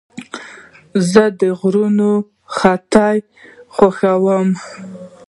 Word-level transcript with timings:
زه 1.11 1.23
د 1.39 1.41
غرونو 1.59 2.11
ختل 2.55 3.17
خوښوم. 3.75 4.49